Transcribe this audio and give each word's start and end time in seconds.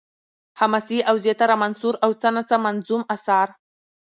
حماسې 0.59 0.99
او 1.09 1.15
زياتره 1.23 1.55
منثور 1.63 1.93
او 2.03 2.11
څه 2.21 2.27
نا 2.35 2.41
څه 2.49 2.55
منظوم 2.65 3.01
اثار 3.15 3.47